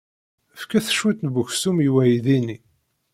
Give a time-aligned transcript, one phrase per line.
[0.59, 2.57] Fket cwiṭ n weksum i weydi-nni.